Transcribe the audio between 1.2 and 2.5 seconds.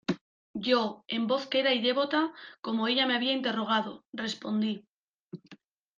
voz queda y devota,